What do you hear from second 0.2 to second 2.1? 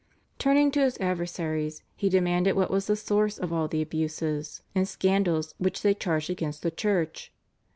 Turning to his adversaries, he